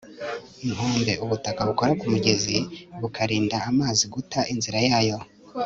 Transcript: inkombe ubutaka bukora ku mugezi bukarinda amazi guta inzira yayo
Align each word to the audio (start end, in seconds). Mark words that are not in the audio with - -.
inkombe 0.65 1.13
ubutaka 1.23 1.61
bukora 1.69 1.91
ku 1.99 2.05
mugezi 2.13 2.55
bukarinda 2.99 3.57
amazi 3.69 4.03
guta 4.13 4.39
inzira 4.53 4.79
yayo 4.89 5.17